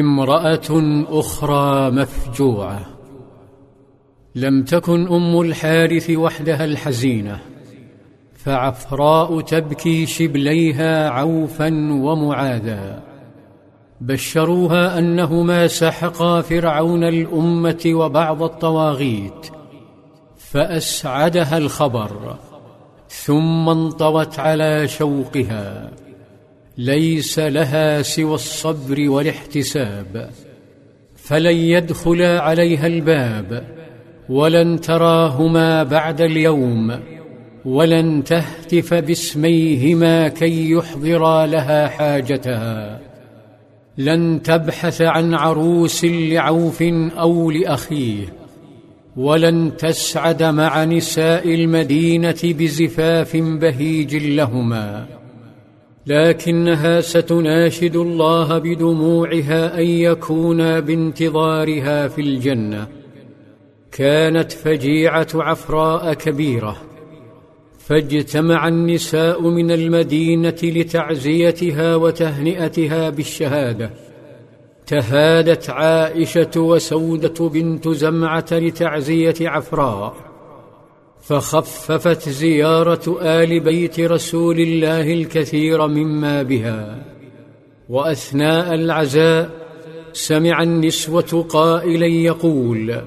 [0.00, 2.86] امرأة أخرى مفجوعة.
[4.34, 7.40] لم تكن أم الحارث وحدها الحزينة
[8.34, 13.02] فعفراء تبكي شبليها عوفا ومعاذا
[14.00, 19.50] بشروها أنهما سحقا فرعون الأمة وبعض الطواغيت
[20.36, 22.36] فأسعدها الخبر
[23.08, 25.90] ثم انطوت على شوقها.
[26.78, 30.30] ليس لها سوى الصبر والاحتساب
[31.16, 33.64] فلن يدخلا عليها الباب
[34.28, 37.00] ولن تراهما بعد اليوم
[37.64, 43.00] ولن تهتف باسميهما كي يحضرا لها حاجتها.
[43.98, 46.82] لن تبحث عن عروس لعوف
[47.18, 48.24] أو لأخيه
[49.16, 55.21] ولن تسعد مع نساء المدينة بزفاف بهيج لهما.
[56.06, 62.88] لكنها ستناشد الله بدموعها أن يكونا بانتظارها في الجنة.
[63.92, 66.76] كانت فجيعة عفراء كبيرة.
[67.78, 73.90] فاجتمع النساء من المدينة لتعزيتها وتهنئتها بالشهادة.
[74.86, 80.31] تهادت عائشة وسودة بنت زمعة لتعزية عفراء.
[81.22, 87.02] فخففت زيارة آل بيت رسول الله الكثير مما بها.
[87.88, 89.50] وأثناء العزاء
[90.12, 93.00] سمع النسوة قائلا يقول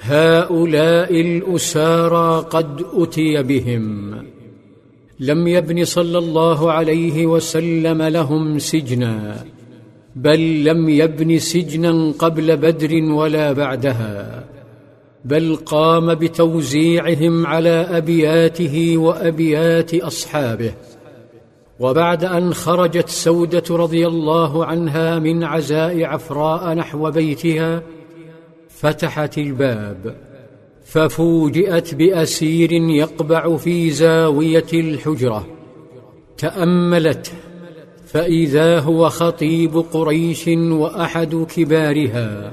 [0.00, 4.14] هؤلاء الأسارى قد أتي بهم.
[5.20, 9.44] لم يبن صلى الله عليه وسلم لهم سجنا
[10.16, 14.44] بل لم يبن سجنا قبل بدر ولا بعدها.
[15.24, 20.74] بل قام بتوزيعهم على أبياته وأبيات أصحابه.
[21.80, 27.82] وبعد أن خرجت سودة رضي الله عنها من عزاء عفراء نحو بيتها
[28.68, 30.16] فتحت الباب
[30.84, 35.46] ففوجئت بأسير يقبع في زاوية الحجرة.
[36.38, 37.32] تاملته
[38.06, 42.52] فإذا هو خطيب قريش وأحد كبارها.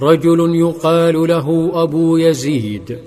[0.00, 2.98] رجل يقال له أبو يزيد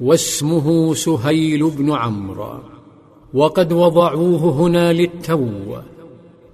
[0.00, 2.58] واسمه سهيل بن عمرو.
[3.34, 5.48] وقد وضعوه هنا للتو.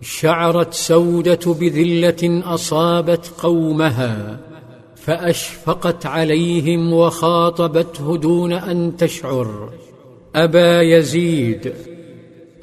[0.00, 4.41] شعرت سودة بذلة أصابت قومها
[4.97, 9.71] فأشفقت عليهم وخاطبته دون أن تشعر.
[10.37, 11.73] أبا يزيد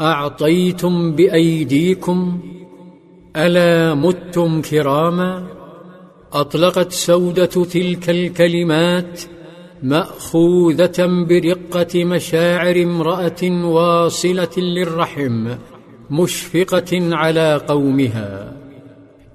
[0.02, 2.40] أعطيتم بأيديكم
[3.36, 5.61] ألا متم كراما؟
[6.34, 9.22] أطلقت سودة تلك الكلمات
[9.84, 15.48] مأخوذة برقة مشاعر امرأة واصلة للرحم
[16.10, 18.54] مشفقة على قومها.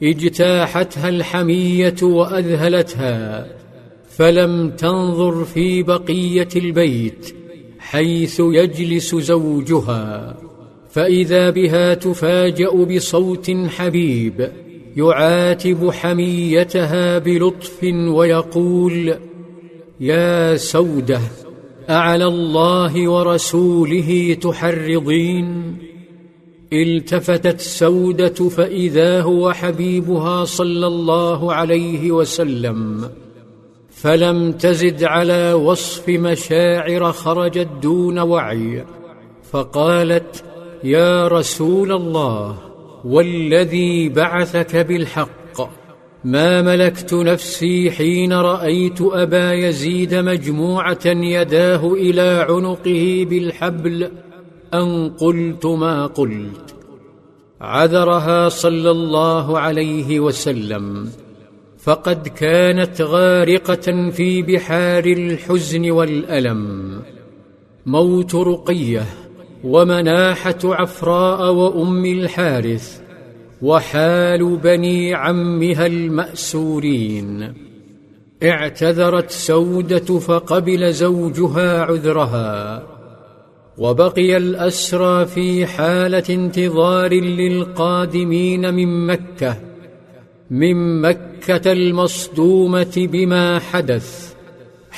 [0.02, 3.46] اجتاحتها الحمية وأذهلتها
[4.08, 7.36] فلم تنظر في بقية البيت
[7.78, 10.36] حيث يجلس زوجها.
[10.90, 14.65] فإذا بها تفاجأ بصوت حبيب
[14.96, 19.14] يعاتب حميتها بلطف ويقول
[20.00, 21.20] يا سودة
[21.90, 25.76] أعلى الله ورسوله تحرضين؟
[26.72, 33.10] التفتت سودة فإذا هو حبيبها صلى الله عليه وسلم
[33.90, 38.84] فلم تزد على وصف مشاعر خرجت دون وعي.
[39.52, 40.44] فقالت
[40.84, 42.56] يا رسول الله
[43.06, 45.70] والذي بعثك بالحق.
[46.24, 54.10] ما ملكت نفسي حين رأيت أبا يزيد مجموعة يداه إلى عنقه بالحبل
[54.74, 56.74] أن قلت ما قلت.
[57.60, 61.08] عذرها صلى الله عليه وسلم.
[61.78, 66.92] فقد كانت غارقة في بحار الحزن والألم.
[67.86, 69.25] موت رقية.
[69.64, 73.00] ومناحة عفراء وأم الحارث
[73.62, 77.54] وحال بني عمها المأسورين.
[78.42, 82.82] اعتذرت سودة فقبل زوجها عذرها.
[83.78, 89.56] وبقي الأسرى في حالة انتظار للقادمين من مكة
[90.50, 94.35] من مكة المصدومة بما حدث.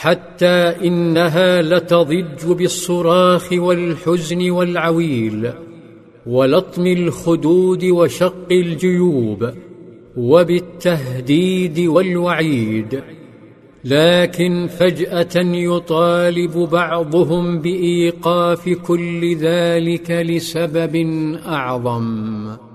[0.00, 5.50] حتى إنها لتضج بالصراخ والحزن والعويل
[6.26, 9.50] ولطم الخدود وشق الجيوب
[10.16, 13.02] وبالتهديد والوعيد.
[13.84, 20.96] لكن فجأة يطالب بعضهم بإيقاف كل ذلك لسبب
[21.46, 22.67] أعظم.